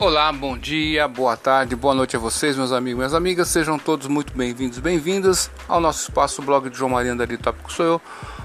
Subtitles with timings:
[0.00, 3.48] Olá, bom dia, boa tarde, boa noite a vocês, meus amigos minhas amigas.
[3.48, 7.72] Sejam todos muito bem-vindos, bem-vindas ao nosso espaço, o blog de João Maria Andari Tópico
[7.72, 8.02] Sou Eu,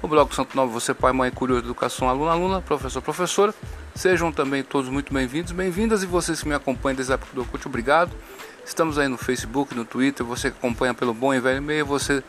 [0.00, 3.54] o blog Santo Novo, você pai, mãe, curioso, educação, aluno, aluna, professor, professora.
[3.94, 7.42] Sejam também todos muito bem-vindos, bem-vindas e vocês que me acompanham desde a época do
[7.42, 8.12] Orkut, obrigado.
[8.64, 12.24] Estamos aí no Facebook, no Twitter, você que acompanha pelo bom e velho e-mail, você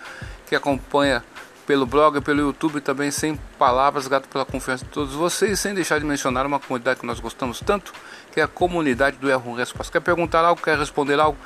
[0.45, 1.23] que acompanha
[1.65, 5.99] pelo blog, pelo YouTube também, sem palavras, grato pela confiança de todos vocês, sem deixar
[5.99, 7.91] de mencionar uma comunidade que nós gostamos tanto,
[8.31, 9.89] que é a comunidade do Erro Respostas.
[9.89, 11.37] Quer perguntar algo, quer responder algo?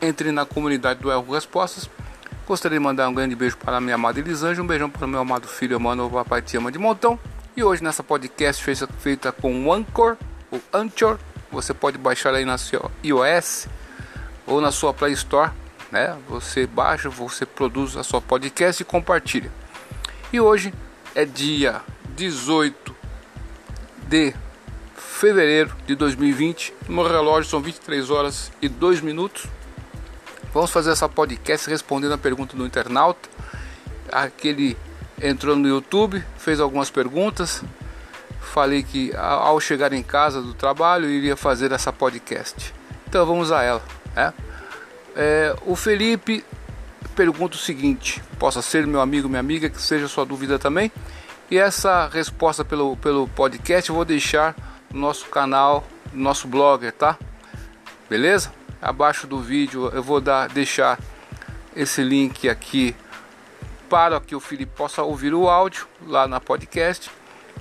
[0.00, 1.88] Entre na comunidade do Erro Respostas.
[2.46, 5.08] Gostaria de mandar um grande beijo para a minha amada Elisângela, um beijão para o
[5.08, 7.18] meu amado filho, mano, o papai te ama de montão.
[7.56, 10.16] E hoje nessa podcast feita, feita com o Anchor,
[10.50, 11.18] o Anchor,
[11.52, 13.68] você pode baixar aí na sua iOS
[14.46, 15.50] ou na sua Play Store,
[15.90, 16.16] né?
[16.28, 19.50] Você baixa, você produz a sua podcast e compartilha.
[20.30, 20.74] E hoje
[21.14, 21.80] é dia
[22.14, 22.94] 18
[24.08, 24.34] de
[24.94, 26.74] fevereiro de 2020.
[26.86, 29.46] No relógio são 23 horas e 2 minutos.
[30.52, 33.26] Vamos fazer essa podcast respondendo a pergunta do internauta.
[34.12, 34.76] Aquele
[35.22, 37.64] entrou no YouTube, fez algumas perguntas.
[38.38, 42.74] Falei que ao chegar em casa do trabalho iria fazer essa podcast.
[43.08, 43.82] Então vamos a ela.
[44.14, 44.34] Né?
[45.16, 46.44] É, o Felipe
[47.18, 50.92] pergunta o seguinte: possa ser meu amigo, minha amiga, que seja sua dúvida também.
[51.50, 54.54] E essa resposta pelo, pelo podcast eu vou deixar
[54.92, 57.18] no nosso canal, no nosso blogger, tá?
[58.08, 58.52] Beleza?
[58.80, 60.96] Abaixo do vídeo eu vou dar, deixar
[61.74, 62.94] esse link aqui
[63.88, 67.10] para que o Felipe possa ouvir o áudio lá na podcast.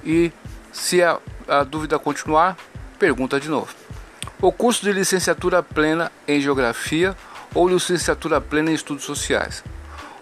[0.05, 0.31] E
[0.71, 2.55] se a, a dúvida continuar,
[2.99, 3.73] pergunta de novo.
[4.39, 7.17] O curso de licenciatura plena em Geografia
[7.53, 9.63] ou licenciatura plena em Estudos Sociais,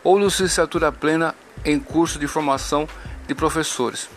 [0.03, 2.87] ou licenciatura plena em curso de formação
[3.27, 4.09] de professores,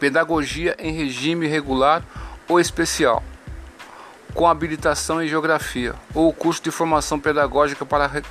[0.00, 2.02] pedagogia em regime regular
[2.48, 3.22] ou especial,
[4.34, 8.22] com habilitação em Geografia, ou curso de formação pedagógica para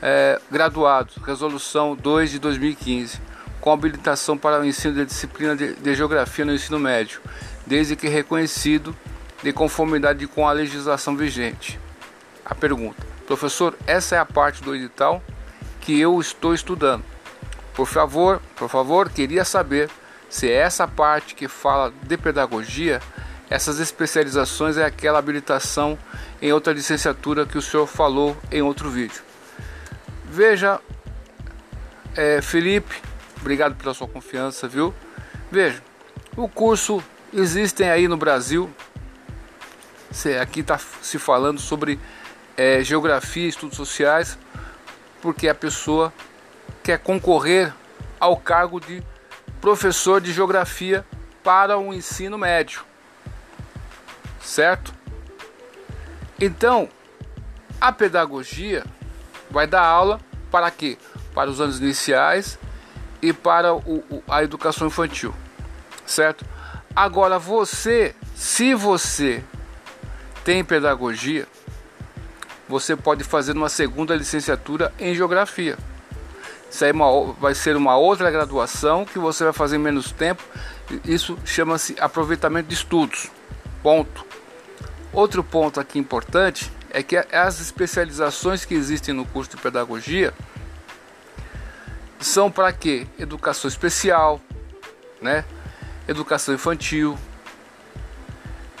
[0.00, 3.20] é, graduados, resolução 2 de 2015,
[3.60, 7.20] com habilitação para o ensino de disciplina de, de Geografia no ensino médio,
[7.66, 8.96] desde que reconhecido
[9.42, 11.78] de conformidade com a legislação vigente.
[12.44, 15.22] A pergunta: Professor, essa é a parte do edital
[15.80, 17.04] que eu estou estudando.
[17.74, 19.88] Por favor, por favor, queria saber
[20.28, 23.00] se é essa parte que fala de pedagogia,
[23.48, 25.96] essas especializações é aquela habilitação
[26.42, 29.22] em outra licenciatura que o senhor falou em outro vídeo.
[30.24, 30.80] Veja,
[32.16, 33.00] é, Felipe,
[33.40, 34.92] obrigado pela sua confiança, viu?
[35.52, 35.80] Veja,
[36.36, 37.00] o curso
[37.32, 38.68] existem aí no Brasil.
[40.42, 42.00] Aqui está se falando sobre
[42.60, 44.36] é, geografia, estudos sociais,
[45.22, 46.12] porque a pessoa
[46.82, 47.72] quer concorrer
[48.18, 49.02] ao cargo de
[49.62, 51.02] professor de geografia
[51.42, 52.84] para o ensino médio,
[54.42, 54.92] certo?
[56.38, 56.86] Então,
[57.80, 58.84] a pedagogia
[59.50, 60.98] vai dar aula para quê?
[61.34, 62.58] Para os anos iniciais
[63.22, 65.34] e para o, a educação infantil,
[66.04, 66.44] certo?
[66.94, 69.42] Agora, você, se você
[70.44, 71.48] tem pedagogia,
[72.70, 75.76] você pode fazer uma segunda licenciatura em geografia.
[76.70, 76.94] Isso aí é
[77.40, 80.40] vai ser uma outra graduação que você vai fazer em menos tempo.
[81.04, 83.28] Isso chama-se aproveitamento de estudos.
[83.82, 84.24] Ponto.
[85.12, 90.32] Outro ponto aqui importante é que as especializações que existem no curso de pedagogia
[92.20, 93.08] são para quê?
[93.18, 94.40] Educação especial,
[95.20, 95.44] né?
[96.06, 97.18] Educação infantil,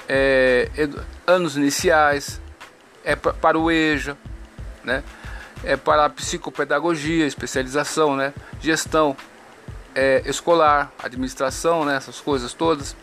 [0.08, 0.68] é,
[1.26, 2.40] anos iniciais,
[3.04, 4.16] é para o EJA,
[4.84, 5.02] né?
[5.64, 8.32] é para a psicopedagogia, especialização, né?
[8.60, 9.16] gestão
[9.94, 11.96] é, escolar, administração, né?
[11.96, 12.96] essas coisas todas,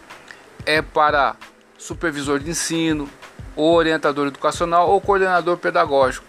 [0.66, 1.36] é para
[1.78, 3.10] supervisor de ensino,
[3.56, 6.26] orientador educacional ou coordenador pedagógico.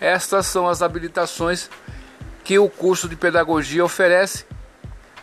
[0.00, 1.68] Estas são as habilitações
[2.42, 4.46] que o curso de pedagogia oferece.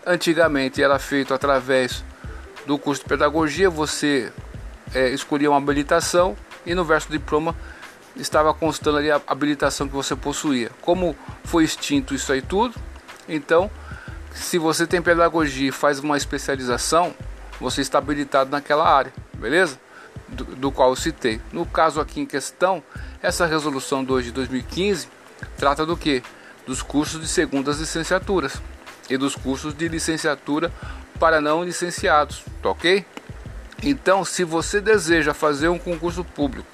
[0.05, 2.03] Antigamente era feito através
[2.65, 4.31] do curso de pedagogia, você
[4.93, 6.35] é, escolhia uma habilitação
[6.65, 7.55] e no verso diploma
[8.17, 10.71] estava constando ali a habilitação que você possuía.
[10.81, 12.75] Como foi extinto isso aí tudo,
[13.27, 13.69] então,
[14.33, 17.13] se você tem pedagogia e faz uma especialização,
[17.59, 19.79] você está habilitado naquela área, beleza?
[20.27, 21.41] Do, do qual eu citei.
[21.51, 22.83] No caso aqui em questão,
[23.21, 25.07] essa resolução 2 de 2015
[25.57, 26.23] trata do que?
[26.65, 28.61] Dos cursos de segundas licenciaturas
[29.09, 30.71] e dos cursos de licenciatura
[31.19, 33.05] para não licenciados, tá ok?
[33.81, 36.67] Então, se você deseja fazer um concurso público,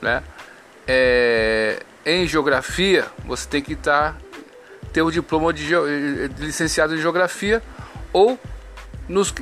[0.00, 0.22] né?
[0.86, 4.18] É, em geografia, você tem que estar tá,
[4.92, 7.62] ter o diploma de, de, licenciado em geografia
[8.12, 8.38] ou
[9.08, 9.32] nos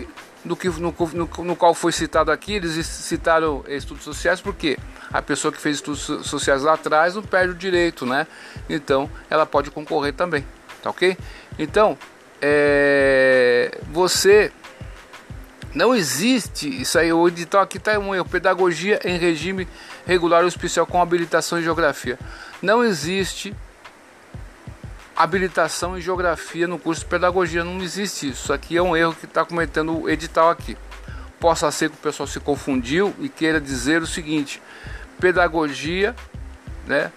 [0.44, 4.79] do que no, no, no, qual foi citado aqui, eles citaram estudos sociais porque
[5.12, 8.26] a pessoa que fez estudos sociais lá atrás não perde o direito, né?
[8.69, 10.46] Então ela pode concorrer também,
[10.82, 11.17] tá ok?
[11.58, 11.99] Então
[12.41, 14.52] é, você
[15.79, 19.69] não existe isso aí, o edital aqui está um erro, pedagogia em regime
[20.05, 22.19] regular ou especial com habilitação em geografia.
[22.61, 23.55] Não existe
[25.15, 27.63] habilitação em geografia no curso de pedagogia.
[27.63, 28.43] Não existe isso.
[28.43, 30.77] Isso aqui é um erro que está cometendo o edital aqui.
[31.39, 34.61] Possa ser que o pessoal se confundiu e queira dizer o seguinte:
[35.21, 36.13] pedagogia,
[36.89, 37.13] né,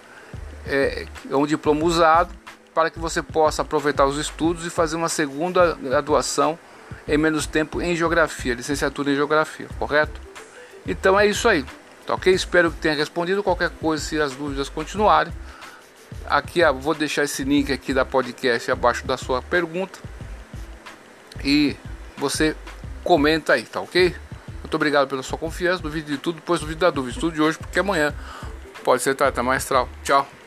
[0.68, 2.32] é, é um diploma usado
[2.72, 6.56] para que você possa aproveitar os estudos e fazer uma segunda graduação
[7.06, 10.20] em menos tempo em geografia, licenciatura em geografia, correto?
[10.86, 11.64] Então é isso aí,
[12.06, 12.32] tá ok?
[12.32, 13.42] Espero que tenha respondido.
[13.42, 15.32] Qualquer coisa, se as dúvidas continuarem,
[16.26, 19.98] Aqui vou deixar esse link aqui da podcast abaixo da sua pergunta
[21.44, 21.76] e
[22.16, 22.56] você
[23.02, 24.14] comenta aí, tá ok?
[24.60, 25.82] Muito obrigado pela sua confiança.
[25.82, 27.14] Duvide de tudo, depois duvide da dúvida.
[27.14, 28.14] Estude hoje porque amanhã
[28.84, 29.88] pode ser trata mais astral.
[30.04, 30.41] Tchau.